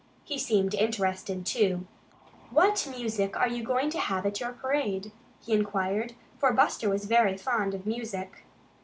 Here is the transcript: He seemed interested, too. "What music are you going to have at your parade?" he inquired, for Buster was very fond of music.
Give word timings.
He 0.23 0.39
seemed 0.39 0.73
interested, 0.73 1.45
too. 1.45 1.85
"What 2.49 2.87
music 2.91 3.37
are 3.37 3.47
you 3.47 3.63
going 3.63 3.91
to 3.91 3.99
have 3.99 4.25
at 4.25 4.39
your 4.39 4.51
parade?" 4.51 5.11
he 5.39 5.53
inquired, 5.53 6.15
for 6.39 6.51
Buster 6.53 6.89
was 6.89 7.05
very 7.05 7.37
fond 7.37 7.75
of 7.75 7.85
music. 7.85 8.43